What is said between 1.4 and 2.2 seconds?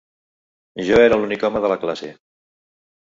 home de la classe.